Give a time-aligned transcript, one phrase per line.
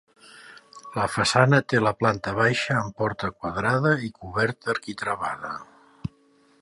[0.93, 5.53] La façana té la planta baixa amb porta quadrada i coberta arquitravada.